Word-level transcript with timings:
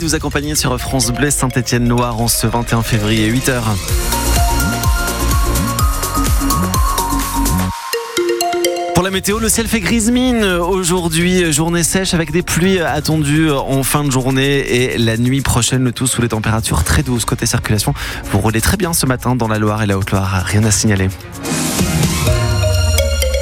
Vous 0.00 0.14
accompagnez 0.14 0.54
sur 0.54 0.78
France 0.78 1.10
Bleu 1.10 1.28
Saint-Étienne-Loire 1.28 2.20
en 2.20 2.28
ce 2.28 2.46
21 2.46 2.82
février 2.82 3.32
8h. 3.32 3.60
Pour 8.94 9.02
la 9.02 9.10
météo, 9.10 9.40
le 9.40 9.48
ciel 9.48 9.66
fait 9.66 9.80
grise 9.80 10.12
mine. 10.12 10.44
Aujourd'hui, 10.44 11.52
journée 11.52 11.82
sèche 11.82 12.14
avec 12.14 12.30
des 12.30 12.42
pluies 12.42 12.78
attendues 12.78 13.50
en 13.50 13.82
fin 13.82 14.04
de 14.04 14.10
journée 14.12 14.58
et 14.58 14.98
la 14.98 15.16
nuit 15.16 15.40
prochaine, 15.40 15.82
le 15.82 15.90
tout 15.90 16.06
sous 16.06 16.22
les 16.22 16.28
températures 16.28 16.84
très 16.84 17.02
douces. 17.02 17.24
Côté 17.24 17.46
circulation, 17.46 17.92
vous 18.30 18.38
roulez 18.38 18.60
très 18.60 18.76
bien 18.76 18.92
ce 18.92 19.04
matin 19.04 19.34
dans 19.34 19.48
la 19.48 19.58
Loire 19.58 19.82
et 19.82 19.86
la 19.86 19.98
Haute-Loire. 19.98 20.44
Rien 20.46 20.62
à 20.62 20.70
signaler. 20.70 21.08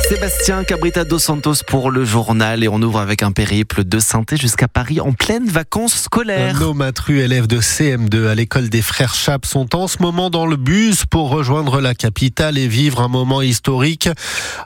Sébastien 0.09 0.62
Cabrita 0.62 1.02
dos 1.02 1.18
Santos 1.18 1.64
pour 1.66 1.91
le 1.91 2.04
journal 2.04 2.62
et 2.62 2.68
on 2.68 2.80
ouvre 2.80 3.00
avec 3.00 3.25
un 3.25 3.32
périple 3.32 3.82
de 3.82 3.98
saint 3.98 4.23
jusqu'à 4.34 4.68
Paris 4.68 5.00
en 5.00 5.12
pleine 5.12 5.48
vacances 5.48 6.02
scolaires. 6.02 6.61
Nos 6.61 6.75
matrus 6.75 7.20
élèves 7.20 7.48
de 7.48 7.61
CM2 7.61 8.29
à 8.29 8.37
l'école 8.37 8.69
des 8.69 8.82
frères 8.82 9.15
Chap 9.15 9.45
sont 9.45 9.74
en 9.74 9.88
ce 9.88 10.01
moment 10.01 10.30
dans 10.30 10.46
le 10.46 10.56
bus 10.56 11.06
pour 11.06 11.30
rejoindre 11.30 11.80
la 11.80 11.95
capitale 11.95 12.56
et 12.56 12.69
vivre 12.69 13.01
un 13.01 13.09
moment 13.09 13.42
historique 13.42 14.09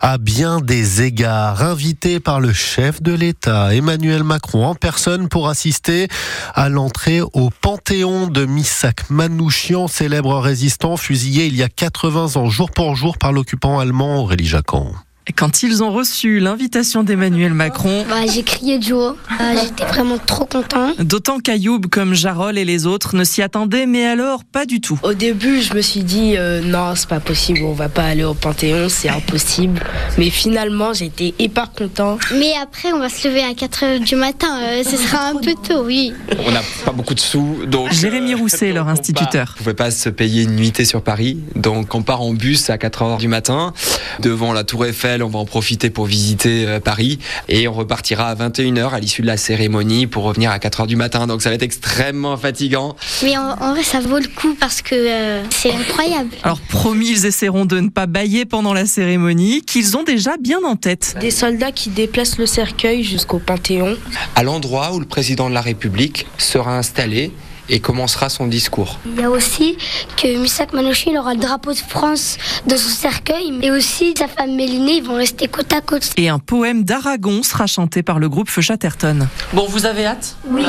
à 0.03 0.19
bien 0.19 0.61
des 0.61 1.01
égards. 1.01 1.63
Invités 1.63 2.21
par 2.21 2.41
le 2.41 2.52
chef 2.52 3.01
de 3.01 3.15
l'État, 3.15 3.75
Emmanuel 3.75 4.25
Macron 4.25 4.66
en 4.66 4.75
personne 4.75 5.30
pour 5.30 5.49
assister 5.49 6.09
à 6.55 6.69
l'entrée 6.69 7.23
au 7.23 7.49
Panthéon 7.49 8.27
de 8.27 8.45
Missak 8.45 9.09
Manouchian, 9.09 9.88
célèbre 9.88 10.38
résistant 10.38 10.99
fusillé 10.99 11.47
il 11.47 11.57
y 11.57 11.63
a 11.63 11.71
80 11.71 12.37
ans 12.37 12.51
jour 12.51 12.71
pour 12.71 12.95
jour 12.95 13.16
par 13.16 13.33
l'occupant 13.33 13.79
allemand 13.79 14.21
Aurélie 14.21 14.47
Jacquan. 14.47 14.93
Quand 15.37 15.62
ils 15.62 15.83
ont 15.83 15.92
reçu 15.92 16.41
l'invitation 16.41 17.05
d'Emmanuel 17.05 17.52
Macron, 17.52 18.05
bah, 18.09 18.27
j'ai 18.27 18.42
crié 18.42 18.80
Joe. 18.80 19.15
Euh, 19.30 19.55
J'étais 19.62 19.84
vraiment 19.84 20.19
trop 20.19 20.45
content. 20.45 20.93
D'autant 20.98 21.38
qu'Ayoub, 21.38 21.83
comme 21.91 22.15
Jarol 22.15 22.59
et 22.59 22.65
les 22.65 22.87
autres, 22.87 23.15
ne 23.15 23.23
s'y 23.23 23.41
attendaient, 23.43 23.87
mais 23.87 24.06
alors 24.06 24.45
pas 24.45 24.65
du 24.65 24.80
tout. 24.80 24.98
Au 25.02 25.12
début, 25.12 25.60
je 25.60 25.74
me 25.74 25.83
suis 25.83 26.02
dit 26.02 26.35
euh, 26.37 26.62
non, 26.62 26.95
c'est 26.96 27.09
pas 27.09 27.21
possible, 27.21 27.60
on 27.62 27.74
va 27.74 27.88
pas 27.88 28.04
aller 28.04 28.24
au 28.24 28.35
Panthéon, 28.35 28.88
c'est 28.88 29.10
impossible. 29.10 29.80
Mais 30.18 30.30
finalement, 30.30 30.95
j'ai 30.95 31.07
été 31.07 31.34
hyper 31.38 31.71
content. 31.73 32.18
Mais 32.34 32.52
après, 32.60 32.93
on 32.93 32.99
va 32.99 33.09
se 33.09 33.29
lever 33.29 33.45
à 33.45 33.55
4 33.55 33.84
h 33.84 34.05
du 34.05 34.16
matin. 34.16 34.59
Euh, 34.62 34.82
ce 34.82 34.96
sera 34.96 35.29
un 35.29 35.37
peu 35.37 35.52
tôt, 35.52 35.84
oui. 35.84 36.12
On 36.46 36.51
n'a 36.51 36.62
pas 36.84 36.93
beaucoup 36.93 37.15
de 37.15 37.21
sous, 37.21 37.66
donc. 37.66 37.93
Jérémy 37.93 38.34
Rousset, 38.34 38.73
leur 38.73 38.88
instituteur. 38.88 39.49
On 39.51 39.52
ne 39.52 39.59
pouvait 39.59 39.74
pas 39.74 39.90
se 39.90 40.09
payer 40.09 40.43
une 40.45 40.57
nuitée 40.57 40.87
sur 40.87 41.02
Paris, 41.02 41.38
donc 41.55 41.95
on 41.95 42.02
part 42.02 42.23
en 42.23 42.32
bus 42.32 42.68
à 42.71 42.79
4 42.79 43.02
h 43.05 43.18
du 43.18 43.29
matin 43.29 43.74
devant 44.21 44.52
la 44.52 44.65
Tour 44.65 44.87
Eiffel 44.87 45.10
on 45.23 45.29
va 45.29 45.39
en 45.39 45.45
profiter 45.45 45.91
pour 45.91 46.07
visiter 46.07 46.66
euh, 46.66 46.80
Paris 46.80 47.19
et 47.49 47.69
on 47.69 47.73
repartira 47.73 48.29
à 48.29 48.35
21h 48.35 48.91
à 48.91 49.01
l'issue 49.01 49.23
de 49.23 49.27
la 49.27 49.37
cérémonie 49.37 50.07
pour 50.07 50.25
revenir 50.25 50.51
à 50.51 50.59
4h 50.59 50.87
du 50.87 50.97
matin. 50.97 51.27
Donc 51.27 51.43
ça 51.43 51.49
va 51.49 51.57
être 51.57 51.63
extrêmement 51.63 52.37
fatigant. 52.37 52.97
Mais 53.23 53.37
en, 53.37 53.73
vrai, 53.73 53.83
ça 53.83 54.01
vaut 54.01 54.19
le 54.19 54.29
coup 54.29 54.57
parce 54.59 54.83
que 54.83 54.95
euh, 54.95 55.43
c'est 55.51 55.73
incroyable. 55.73 56.30
Alors 56.43 56.61
promis, 56.61 57.11
ils 57.11 57.27
essaieront 57.27 57.65
de 57.65 57.80
ne 57.80 57.89
pas 57.89 58.07
bailler 58.07 58.45
pendant 58.45 58.73
la 58.73 58.87
cérémonie, 58.87 59.63
qu'ils 59.63 59.97
ont 59.97 60.05
déjà 60.05 60.37
bien 60.37 60.59
en 60.65 60.77
tête. 60.77 61.17
Des 61.21 61.30
soldats 61.30 61.73
qui 61.73 61.91
déplacent 61.91 62.39
le 62.39 62.47
cercueil 62.47 63.02
jusqu'au 63.02 63.39
Panthéon. 63.39 63.97
À 64.37 64.43
l'endroit 64.43 64.93
où 64.95 65.00
le 65.00 65.06
président 65.06 65.49
de 65.49 65.55
la 65.55 65.61
République 65.61 66.27
sera 66.39 66.77
installé 66.77 67.33
et 67.71 67.81
commencera 67.81 68.28
son 68.28 68.47
discours. 68.47 68.99
Il 69.06 69.21
y 69.21 69.25
a 69.25 69.31
aussi 69.31 69.78
que 70.16 70.37
Misak 70.38 70.72
Manouchi 70.72 71.16
aura 71.16 71.34
le 71.34 71.41
drapeau 71.41 71.72
de 71.72 71.78
France 71.78 72.37
dans 72.66 72.77
son 72.77 72.88
cercueil 72.88 73.59
et 73.62 73.71
aussi 73.71 74.15
sa 74.16 74.28
femme 74.28 74.54
Mélinée, 74.56 74.97
ils 74.97 75.03
vont 75.03 75.15
rester 75.15 75.49
côte 75.49 75.72
à 75.72 75.81
côte. 75.81 76.10
Et 76.16 76.28
un 76.28 76.38
poème 76.38 76.84
d'Aragon 76.84 77.43
sera 77.43 77.66
chanté 77.66 78.03
par 78.03 78.19
le 78.19 78.28
groupe 78.28 78.50
Feu 78.50 78.60
Chatterton. 78.60 79.28
Bon, 79.53 79.66
vous 79.69 79.87
avez 79.87 80.06
hâte? 80.06 80.37
Oui. 80.49 80.65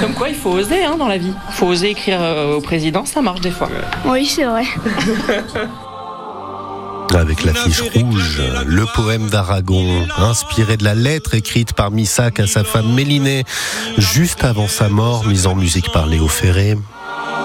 Comme 0.00 0.14
quoi, 0.14 0.28
il 0.28 0.34
faut 0.34 0.50
oser 0.50 0.84
hein, 0.84 0.96
dans 0.96 1.08
la 1.08 1.18
vie. 1.18 1.32
Il 1.48 1.54
faut 1.54 1.66
oser 1.66 1.90
écrire 1.90 2.18
euh, 2.20 2.56
au 2.56 2.60
président, 2.60 3.04
ça 3.04 3.20
marche 3.20 3.40
des 3.40 3.50
fois. 3.50 3.68
Oui, 4.06 4.26
c'est 4.26 4.44
vrai. 4.44 4.64
avec 7.24 7.42
l'affiche 7.42 7.80
rouge, 7.80 8.42
le 8.66 8.84
poème 8.94 9.30
d'Aragon, 9.30 10.06
inspiré 10.18 10.76
de 10.76 10.84
la 10.84 10.94
lettre 10.94 11.34
écrite 11.34 11.72
par 11.72 11.90
Missac 11.90 12.38
à 12.38 12.46
sa 12.46 12.64
femme 12.64 12.92
Mélinée, 12.92 13.44
juste 13.96 14.44
avant 14.44 14.68
sa 14.68 14.90
mort, 14.90 15.24
mise 15.24 15.46
en 15.46 15.54
musique 15.54 15.90
par 15.90 16.06
Léo 16.06 16.28
Ferré. 16.28 16.76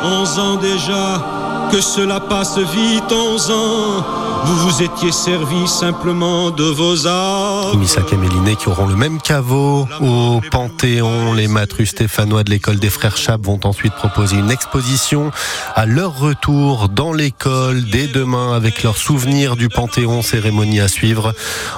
11 0.04 0.40
ans 0.40 0.56
déjà, 0.58 1.24
que 1.72 1.80
cela 1.80 2.20
passe 2.20 2.58
vite, 2.58 3.10
11 3.10 3.52
ans 3.52 4.06
vous 4.46 4.56
vous 4.56 4.84
étiez 4.84 5.12
servi 5.12 5.68
simplement 5.68 6.50
de 6.50 6.64
vos 6.64 7.06
armes. 7.08 7.49
Missak 7.78 8.14
et 8.14 8.56
qui 8.56 8.70
auront 8.70 8.88
le 8.88 8.96
même 8.96 9.22
caveau 9.22 9.88
au 10.02 10.42
Panthéon. 10.52 11.34
Les 11.34 11.48
matrus 11.48 11.90
stéphanois 11.90 12.44
de 12.44 12.50
l'école 12.50 12.80
des 12.80 12.90
frères 12.90 13.18
Chap 13.18 13.42
vont 13.44 13.60
ensuite 13.64 13.94
proposer 13.94 14.38
une 14.38 14.52
exposition 14.52 15.32
à 15.76 15.86
leur 15.86 16.18
retour 16.18 16.90
dans 16.90 17.14
l'école 17.14 17.84
dès 17.84 18.08
demain 18.08 18.54
avec 18.54 18.84
leurs 18.84 18.98
souvenirs 18.98 19.56
du 19.56 19.70
Panthéon. 19.70 20.22
Cérémonie 20.22 20.80
à 20.80 20.88
suivre 20.88 21.34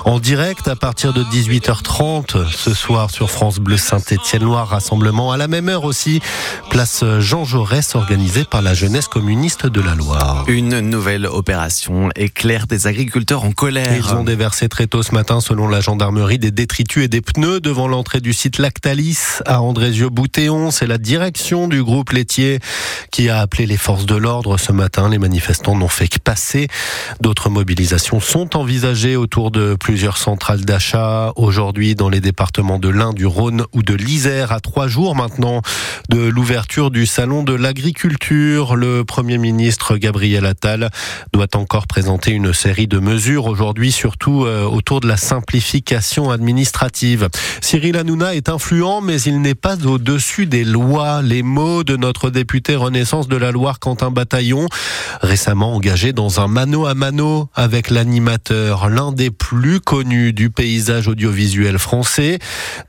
en 0.06 0.20
direct 0.20 0.68
à 0.68 0.76
partir 0.76 1.14
de 1.14 1.24
18h30 1.24 2.50
ce 2.52 2.74
soir 2.74 3.10
sur 3.10 3.30
France 3.30 3.60
Bleu 3.60 3.78
Saint-Étienne-Loire. 3.78 4.70
Rassemblement 4.70 5.32
à 5.32 5.38
la 5.38 5.48
même 5.48 5.70
heure 5.70 5.84
aussi. 5.84 6.22
Place 6.70 7.04
Jean 7.20 7.44
Jaurès 7.46 7.96
organisée 7.96 8.44
par 8.44 8.62
la 8.62 8.74
jeunesse 8.74 9.08
communiste 9.08 9.66
de 9.66 9.82
la 9.82 9.96
Loire. 9.96 10.46
Une 10.48 10.80
nouvelle 10.80 11.26
opération 11.26 12.10
éclair 12.16 12.68
des 12.68 12.88
agriculteurs 12.88 13.44
en 13.44 13.52
colère. 13.52 13.94
Ils 13.96 14.14
ont 14.14 14.24
déversé 14.24 14.70
très 14.70 14.88
tôt 14.88 15.04
ce 15.04 15.14
matin, 15.14 15.42
selon 15.42 15.68
la 15.72 15.80
gendarmerie, 15.80 16.38
des 16.38 16.52
détritus 16.52 17.06
et 17.06 17.08
des 17.08 17.22
pneus 17.22 17.62
devant 17.62 17.88
l'entrée 17.88 18.20
du 18.20 18.34
site 18.34 18.58
Lactalis 18.58 19.40
à 19.46 19.62
Andrézieux-Boutéon. 19.62 20.70
C'est 20.70 20.86
la 20.86 20.98
direction 20.98 21.70
du 21.70 21.82
groupe 21.82 22.12
laitier 22.12 22.60
qui 23.10 23.30
a 23.30 23.40
appelé 23.40 23.66
les 23.66 23.78
forces 23.78 24.06
de 24.06 24.16
l'ordre 24.16 24.58
ce 24.58 24.74
matin. 24.74 25.10
Les 25.10 25.18
manifestants 25.18 25.76
n'ont 25.76 25.88
fait 25.88 26.10
que 26.10 26.20
passer. 26.20 26.68
D'autres 27.22 27.50
mobilisations 27.50 28.20
sont 28.20 28.58
envisagées 28.58 29.16
autour 29.16 29.50
de 29.50 29.76
plusieurs 29.80 30.18
centrales 30.18 30.66
d'achat 30.66 31.32
aujourd'hui 31.38 31.96
dans 31.96 32.10
les 32.10 32.20
départements 32.20 32.78
de 32.78 32.90
l'Ain, 32.90 33.14
du 33.14 33.26
Rhône 33.26 33.64
ou 33.72 33.82
de 33.82 33.94
l'Isère 33.94 34.52
à 34.52 34.60
trois 34.60 34.90
jours 34.90 35.16
maintenant 35.16 35.62
de 36.10 36.20
l'ouverture 36.20 36.92
du 36.92 37.06
salon 37.06 37.44
de 37.44 37.54
l'agriculture. 37.54 38.76
Le 38.76 39.06
premier 39.06 39.38
ministre 39.38 39.96
Gabriel 39.96 40.46
Attal 40.46 40.90
doit 41.32 41.56
encore 41.56 41.88
présenter 41.88 42.32
une 42.32 42.54
série 42.54 42.88
de 42.88 43.00
mesures 43.00 43.46
aujourd'hui, 43.46 43.94
surtout 43.94 44.44
euh, 44.46 44.66
autour 44.66 45.00
de 45.00 45.08
la 45.08 45.16
simplification 45.16 45.61
administrative. 46.32 47.30
Cyril 47.62 47.98
Hanouna 47.98 48.36
est 48.36 48.50
influent, 48.50 49.02
mais 49.02 49.22
il 49.22 49.42
n'est 49.42 49.56
pas 49.56 49.78
au-dessus 49.86 50.46
des 50.46 50.64
lois. 50.64 51.22
Les 51.22 51.44
mots 51.44 51.84
de 51.84 51.96
notre 51.96 52.30
député 52.30 52.76
Renaissance 52.76 53.28
de 53.28 53.36
la 53.38 53.52
Loire, 53.52 53.80
Quentin 53.80 54.12
Bataillon, 54.12 54.68
récemment 55.22 55.74
engagé 55.74 56.14
dans 56.14 56.40
un 56.40 56.48
mano 56.48 56.86
à 56.86 56.94
mano 56.94 57.50
avec 57.56 57.90
l'animateur, 57.90 58.90
l'un 58.90 59.12
des 59.12 59.32
plus 59.32 59.80
connus 59.80 60.34
du 60.34 60.50
paysage 60.50 61.08
audiovisuel 61.08 61.80
français. 61.80 62.40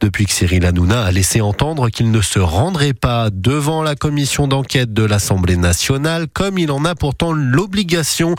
Depuis 0.00 0.26
que 0.26 0.32
Cyril 0.32 0.64
Hanouna 0.64 1.04
a 1.04 1.10
laissé 1.12 1.40
entendre 1.40 1.88
qu'il 1.90 2.10
ne 2.10 2.20
se 2.20 2.38
rendrait 2.38 2.94
pas 2.94 3.30
devant 3.30 3.82
la 3.82 3.94
commission 3.94 4.48
d'enquête 4.48 4.92
de 4.92 5.04
l'Assemblée 5.04 5.56
nationale, 5.56 6.26
comme 6.32 6.58
il 6.58 6.70
en 6.70 6.84
a 6.84 6.94
pourtant 6.94 7.32
l'obligation, 7.32 8.34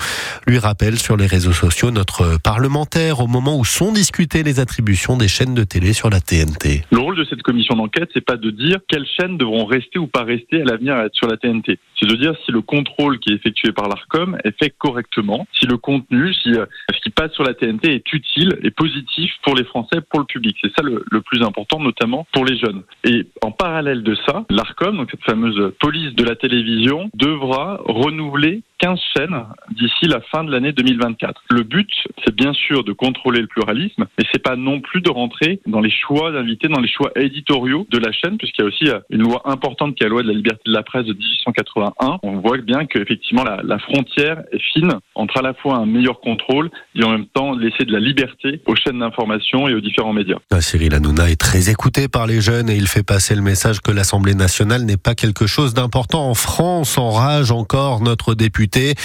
lui 0.48 0.60
rappelle 0.60 1.00
sur 1.00 1.18
les 1.18 1.28
réseaux 1.28 1.54
sociaux 1.54 1.92
notre 1.92 2.38
parlementaire 2.44 3.20
au 3.20 3.28
moment 3.28 3.58
où 3.58 3.66
sont 3.66 3.92
les 4.32 4.60
attributions 4.60 5.18
des 5.18 5.28
chaînes 5.28 5.54
de 5.54 5.64
télé 5.64 5.94
sur 5.94 6.10
la 6.10 6.22
TNT. 6.22 6.84
Le 6.92 7.00
rôle 7.00 7.18
de 7.18 7.26
cette 7.26 7.42
commission 7.42 7.76
d'enquête, 7.76 8.10
c'est 8.14 8.26
pas 8.26 8.38
de 8.38 8.50
dire 8.50 8.78
quelles 8.88 9.06
chaînes 9.06 9.38
devront 9.38 9.66
rester 9.66 10.00
ou 10.00 10.08
pas 10.08 10.24
rester 10.24 10.62
à 10.62 10.66
l'avenir 10.66 10.96
sur 11.12 11.28
la 11.28 11.38
TNT. 11.38 11.78
C'est 12.00 12.08
de 12.08 12.16
dire 12.16 12.34
si 12.46 12.52
le 12.52 12.62
contrôle 12.62 13.20
qui 13.20 13.32
est 13.32 13.36
effectué 13.36 13.72
par 13.72 13.90
l'ARCOM 13.90 14.38
est 14.44 14.58
fait 14.58 14.74
correctement, 14.78 15.46
si 15.60 15.68
le 15.68 15.78
contenu, 15.78 16.34
si 16.34 16.54
euh, 16.54 16.66
ce 16.94 17.00
qui 17.02 17.10
passe 17.10 17.32
sur 17.34 17.44
la 17.44 17.54
TNT 17.54 17.94
est 17.94 18.14
utile 18.14 18.58
et 18.64 18.72
positif 18.72 19.32
pour 19.44 19.56
les 19.56 19.66
Français, 19.66 20.00
pour 20.10 20.20
le 20.20 20.26
public. 20.26 20.58
C'est 20.62 20.72
ça 20.76 20.84
le, 20.84 21.04
le, 21.12 21.22
plus 21.22 21.44
important, 21.44 21.80
notamment 21.80 22.26
pour 22.32 22.46
les 22.46 22.58
jeunes. 22.58 22.84
Et 23.04 23.28
en 23.42 23.52
parallèle 23.52 24.04
de 24.04 24.16
ça, 24.26 24.46
l'ARCOM, 24.50 24.98
donc 24.98 25.12
cette 25.12 25.24
fameuse 25.24 25.74
police 25.80 26.16
de 26.16 26.24
la 26.24 26.36
télévision, 26.36 27.10
devra 27.14 27.82
renouveler 27.86 28.64
15 28.80 29.00
chaînes 29.16 29.44
d'ici 29.72 30.08
la 30.08 30.22
fin 30.32 30.44
de 30.44 30.52
l'année 30.52 30.72
2024. 30.72 31.42
Le 31.52 31.64
but, 31.64 31.90
c'est 32.24 32.36
bien 32.36 32.54
sûr 32.54 32.84
de 32.84 32.94
contrôler 32.94 33.42
le 33.42 33.48
pluralisme, 33.48 34.06
mais 34.18 34.26
c'est 34.32 34.42
pas 34.42 34.56
non 34.56 34.82
plus 34.82 35.02
de 35.02 35.10
rentrer 35.10 35.60
dans 35.68 35.80
les 35.80 35.92
choix 35.92 36.32
d'invités, 36.32 36.68
dans 36.68 36.82
les 36.82 36.90
choix 36.90 37.12
éditoriaux 37.16 37.88
de 37.90 37.98
la 37.98 38.12
chaîne, 38.12 38.38
puisqu'il 38.38 38.62
y 38.62 38.66
a 38.66 38.68
aussi 38.68 38.88
euh, 38.90 39.00
une 39.10 39.22
loi 39.22 39.42
importante 39.46 39.96
qui 39.96 40.04
est 40.04 40.08
la 40.08 40.10
loi 40.10 40.24
de 40.24 40.28
la 40.28 40.34
liberté 40.34 40.62
de 40.66 40.74
la 40.74 40.84
presse 40.84 41.06
de 41.06 41.14
1881. 41.14 42.20
On 42.24 42.40
voit 42.40 42.58
bien 42.58 42.86
qu'effectivement 42.86 43.44
la, 43.44 43.62
la 43.64 43.80
frontière 43.80 44.42
est 44.52 44.62
fine 44.74 44.94
entre 45.16 45.38
à 45.38 45.42
la 45.42 45.54
fois 45.54 45.78
un 45.78 45.86
meilleur 45.86 46.20
contrôle 46.20 46.70
et 46.96 47.04
en 47.04 47.12
même 47.12 47.28
temps 47.28 47.56
laisser 47.56 47.86
de 47.86 47.92
la 47.92 48.00
liberté 48.00 48.62
aux 48.66 48.76
chaînes 48.76 49.00
d'information 49.00 49.68
et 49.68 49.74
aux 49.74 49.82
différents 49.82 50.14
médias. 50.14 50.38
Ah, 50.52 50.62
Cyril 50.62 50.94
Hanouna 50.94 51.30
est 51.30 51.40
très 51.40 51.70
écouté 51.70 52.08
par 52.08 52.28
les 52.28 52.42
jeunes 52.42 52.70
et 52.70 52.76
il 52.76 52.88
fait 52.88 53.04
passer 53.04 53.36
le 53.36 53.42
message 53.42 53.82
que 53.82 53.92
l'Assemblée 53.92 54.36
nationale 54.36 54.84
n'est 54.84 54.98
pas 54.98 55.16
quelque 55.16 55.48
chose 55.48 55.74
d'important 55.74 56.30
en 56.30 56.34
France. 56.34 56.98
Enrage 56.98 57.52
encore 57.52 58.02
notre 58.02 58.36
député 58.36 58.63
député. 58.64 58.96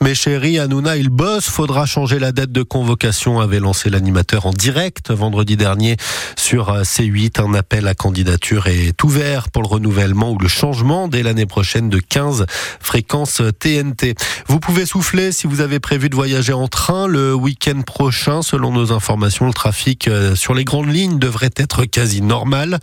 Mais 0.00 0.14
chérie, 0.14 0.58
Hanouna, 0.58 0.96
il 0.96 1.08
bosse, 1.08 1.48
faudra 1.48 1.86
changer 1.86 2.18
la 2.18 2.32
date 2.32 2.50
de 2.50 2.62
convocation, 2.62 3.40
avait 3.40 3.60
lancé 3.60 3.88
l'animateur 3.88 4.46
en 4.46 4.50
direct 4.50 5.12
vendredi 5.12 5.56
dernier 5.56 5.96
sur 6.36 6.72
C8. 6.82 7.40
Un 7.40 7.54
appel 7.54 7.86
à 7.86 7.94
candidature 7.94 8.66
est 8.66 9.02
ouvert 9.04 9.50
pour 9.50 9.62
le 9.62 9.68
renouvellement 9.68 10.32
ou 10.32 10.38
le 10.38 10.48
changement 10.48 11.06
dès 11.06 11.22
l'année 11.22 11.46
prochaine 11.46 11.88
de 11.88 11.98
15 11.98 12.46
fréquences 12.80 13.40
TNT. 13.60 14.14
Vous 14.48 14.58
pouvez 14.58 14.84
souffler 14.84 15.30
si 15.30 15.46
vous 15.46 15.60
avez 15.60 15.78
prévu 15.78 16.08
de 16.08 16.16
voyager 16.16 16.52
en 16.52 16.66
train 16.66 17.06
le 17.06 17.34
week-end 17.34 17.82
prochain. 17.82 18.42
Selon 18.42 18.72
nos 18.72 18.92
informations, 18.92 19.46
le 19.46 19.52
trafic 19.52 20.08
euh, 20.08 20.34
sur 20.34 20.54
les 20.54 20.64
grandes 20.64 20.92
lignes 20.92 21.18
devrait 21.18 21.54
être 21.56 21.84
quasi 21.84 22.20
normal. 22.20 22.78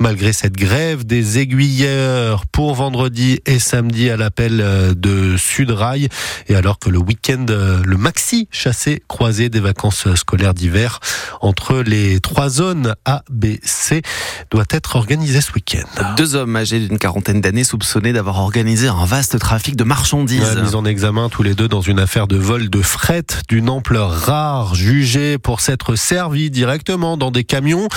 Malgré 0.00 0.32
cette 0.32 0.56
grève 0.56 1.06
des 1.06 1.38
aiguilleurs 1.38 2.46
pour 2.46 2.74
vendredi 2.74 3.38
et 3.46 3.60
samedi 3.60 4.10
à 4.10 4.16
l'appel 4.16 4.60
euh, 4.60 4.94
de 4.94 5.36
Sudrail. 5.76 6.08
Et 6.48 6.54
alors 6.54 6.78
que 6.78 6.90
le 6.90 6.98
week-end, 6.98 7.46
euh, 7.50 7.82
le 7.84 7.96
maxi 7.96 8.48
chassé 8.50 9.02
croisé 9.08 9.48
des 9.48 9.60
vacances 9.60 10.14
scolaires 10.14 10.54
d'hiver 10.54 11.00
entre 11.40 11.76
les 11.76 12.20
trois 12.20 12.48
zones 12.48 12.94
A, 13.04 13.22
B, 13.30 13.56
C 13.62 14.02
doit 14.50 14.64
être 14.70 14.96
organisé 14.96 15.40
ce 15.40 15.52
week-end. 15.52 16.14
Deux 16.16 16.34
hommes 16.34 16.56
âgés 16.56 16.80
d'une 16.80 16.98
quarantaine 16.98 17.40
d'années 17.40 17.64
soupçonnés 17.64 18.12
d'avoir 18.12 18.38
organisé 18.38 18.88
un 18.88 19.04
vaste 19.04 19.38
trafic 19.38 19.76
de 19.76 19.84
marchandises. 19.84 20.56
mis 20.62 20.74
en 20.74 20.84
examen 20.84 21.28
tous 21.28 21.42
les 21.42 21.54
deux 21.54 21.68
dans 21.68 21.80
une 21.80 21.98
affaire 21.98 22.26
de 22.26 22.36
vol 22.36 22.70
de 22.70 22.82
fret 22.82 23.26
d'une 23.48 23.68
ampleur 23.68 24.10
rare, 24.10 24.74
jugée 24.74 25.38
pour 25.38 25.60
s'être 25.60 25.94
servi 25.96 26.50
directement 26.50 27.16
dans 27.16 27.30
des 27.30 27.44
camions. 27.44 27.88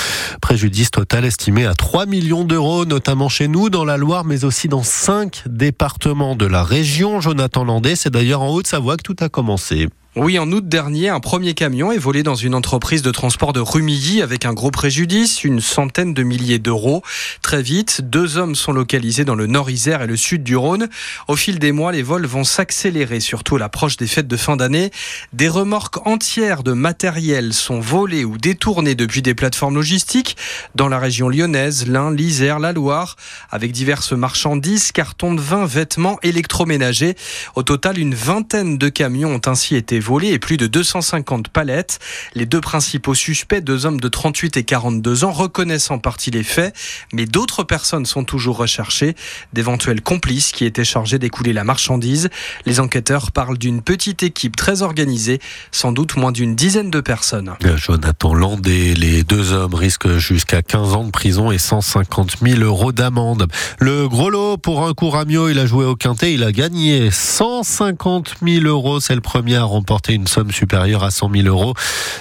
Préjudice 0.41 0.91
total 0.91 1.25
estimé 1.25 1.65
à 1.65 1.73
3 1.73 2.05
millions 2.05 2.43
d'euros, 2.43 2.85
notamment 2.85 3.29
chez 3.29 3.47
nous, 3.47 3.69
dans 3.69 3.85
la 3.85 3.97
Loire, 3.97 4.25
mais 4.25 4.43
aussi 4.43 4.67
dans 4.67 4.83
cinq 4.83 5.43
départements 5.47 6.35
de 6.35 6.45
la 6.45 6.63
région. 6.63 7.21
Jonathan 7.21 7.63
C'est 7.95 8.09
d'ailleurs 8.09 8.41
en 8.41 8.49
Haute-Savoie 8.49 8.97
que 8.97 9.03
tout 9.03 9.15
a 9.19 9.29
commencé. 9.29 9.87
Oui, 10.15 10.39
en 10.39 10.51
août 10.51 10.67
dernier, 10.67 11.09
un 11.09 11.19
premier 11.19 11.53
camion 11.53 11.91
est 11.91 11.99
volé 11.99 12.23
dans 12.23 12.33
une 12.33 12.55
entreprise 12.55 13.03
de 13.03 13.11
transport 13.11 13.53
de 13.53 13.59
Rumilly 13.59 14.23
avec 14.23 14.43
un 14.43 14.53
gros 14.53 14.71
préjudice, 14.71 15.43
une 15.43 15.61
centaine 15.61 16.15
de 16.15 16.23
milliers 16.23 16.57
d'euros. 16.57 17.03
Très 17.43 17.61
vite, 17.61 18.01
deux 18.01 18.37
hommes 18.37 18.55
sont 18.55 18.71
localisés 18.71 19.23
dans 19.23 19.35
le 19.35 19.45
nord-Isère 19.45 20.01
et 20.01 20.07
le 20.07 20.17
sud 20.17 20.41
du 20.43 20.55
Rhône. 20.55 20.89
Au 21.27 21.35
fil 21.35 21.59
des 21.59 21.71
mois, 21.71 21.91
les 21.91 22.01
vols 22.01 22.25
vont 22.25 22.43
s'accélérer, 22.43 23.19
surtout 23.19 23.57
à 23.57 23.59
l'approche 23.59 23.97
des 23.97 24.07
fêtes 24.07 24.27
de 24.27 24.35
fin 24.35 24.57
d'année. 24.57 24.89
Des 25.33 25.47
remorques 25.47 26.05
entières 26.07 26.63
de 26.63 26.73
matériel 26.73 27.53
sont 27.53 27.79
volées 27.79 28.25
ou 28.25 28.39
détournées 28.39 28.95
depuis 28.95 29.21
des 29.21 29.35
plateformes 29.35 29.75
logistiques 29.75 30.37
dans 30.73 30.89
la 30.89 30.97
région 30.97 31.29
lyonnaise, 31.29 31.87
l'Ain, 31.87 32.11
l'Isère, 32.11 32.57
la 32.57 32.73
Loire, 32.73 33.15
avec 33.51 33.71
diverses 33.73 34.13
marchandises, 34.13 34.91
cartons 34.91 35.35
de 35.35 35.41
vin, 35.41 35.67
vêtements, 35.67 36.17
électroménagers. 36.23 37.15
Au 37.53 37.61
total, 37.61 37.99
une 37.99 38.15
vingtaine 38.15 38.79
de 38.79 38.89
camions 38.89 39.35
ont 39.35 39.41
ainsi 39.45 39.75
été 39.75 39.98
volés 39.99 40.29
et 40.29 40.39
plus 40.39 40.57
de 40.57 40.67
250 40.67 41.49
palettes. 41.49 41.99
Les 42.35 42.45
deux 42.45 42.61
principaux 42.61 43.15
suspects, 43.15 43.61
deux 43.61 43.85
hommes 43.85 43.99
de 43.99 44.07
38 44.07 44.57
et 44.57 44.63
42 44.63 45.23
ans, 45.23 45.31
reconnaissent 45.31 45.91
en 45.91 45.99
partie 45.99 46.31
les 46.31 46.43
faits, 46.43 46.75
mais 47.13 47.25
d'autres 47.25 47.63
personnes 47.63 48.05
sont 48.05 48.23
toujours 48.23 48.57
recherchées, 48.57 49.15
d'éventuels 49.53 50.01
complices 50.01 50.51
qui 50.51 50.65
étaient 50.65 50.83
chargés 50.83 51.19
d'écouler 51.19 51.53
la 51.53 51.63
marchandise. 51.63 52.29
Les 52.65 52.79
enquêteurs 52.79 53.31
parlent 53.31 53.57
d'une 53.57 53.81
petite 53.81 54.23
équipe 54.23 54.55
très 54.55 54.81
organisée, 54.81 55.39
sans 55.71 55.91
doute 55.91 56.15
moins 56.15 56.31
d'une 56.31 56.55
dizaine 56.55 56.89
de 56.89 57.01
personnes. 57.01 57.53
Euh, 57.65 57.77
Jonathan 57.77 58.33
Landé, 58.33 58.93
les 58.93 59.23
deux 59.23 59.51
hommes 59.51 59.73
risquent 59.73 60.17
jusqu'à 60.17 60.61
15 60.61 60.93
ans 60.93 61.03
de 61.03 61.11
prison 61.11 61.51
et 61.51 61.57
150 61.57 62.37
000 62.41 62.61
euros 62.61 62.91
d'amende. 62.91 63.47
Le 63.79 64.07
gros 64.07 64.29
lot 64.29 64.57
pour 64.57 64.85
un 64.85 64.93
coup 64.93 65.09
Ramio, 65.09 65.49
il 65.49 65.59
a 65.59 65.65
joué 65.65 65.85
au 65.85 65.95
quintet, 65.95 66.33
il 66.33 66.43
a 66.43 66.51
gagné 66.51 67.09
150 67.11 68.35
000 68.45 68.65
euros, 68.65 68.99
c'est 68.99 69.15
le 69.15 69.21
premier 69.21 69.55
à 69.55 69.63
remporter 69.63 69.88
porter 69.89 70.13
une 70.13 70.27
somme 70.27 70.51
supérieure 70.51 71.03
à 71.03 71.09
100 71.09 71.31
000 71.33 71.47
euros 71.47 71.73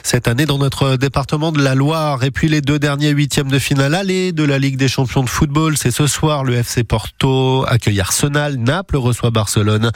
cette 0.02 0.26
année 0.26 0.46
dans 0.46 0.56
notre 0.56 0.96
département 0.96 1.52
de 1.52 1.62
la 1.62 1.74
Loire. 1.74 2.24
Et 2.24 2.30
puis 2.30 2.48
les 2.48 2.62
deux 2.62 2.78
derniers 2.78 3.10
huitièmes 3.10 3.50
de 3.50 3.58
finale 3.58 3.94
aller 3.94 4.32
de 4.32 4.42
la 4.42 4.58
Ligue 4.58 4.78
des 4.78 4.88
champions 4.88 5.22
de 5.22 5.28
football, 5.28 5.76
c'est 5.76 5.90
ce 5.90 6.06
soir. 6.06 6.44
Le 6.44 6.54
FC 6.54 6.82
Porto 6.82 7.66
accueille 7.68 8.00
Arsenal, 8.00 8.56
Naples 8.56 8.96
reçoit 8.96 9.30
Barcelone. 9.30 9.92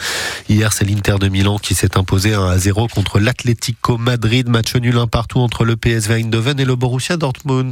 Hier, 0.50 0.70
c'est 0.70 0.84
l'Inter 0.84 1.14
de 1.18 1.28
Milan 1.28 1.56
qui 1.56 1.74
s'est 1.74 1.96
imposé 1.96 2.34
1 2.34 2.46
à 2.46 2.58
0 2.58 2.88
contre 2.88 3.18
l'Atlético 3.18 3.96
Madrid. 3.96 4.50
Match 4.50 4.76
nul 4.76 4.98
un 4.98 5.06
partout 5.06 5.38
entre 5.38 5.64
le 5.64 5.76
PSV 5.76 6.16
Eindhoven 6.16 6.60
et 6.60 6.66
le 6.66 6.76
Borussia 6.76 7.16
Dortmund. 7.16 7.70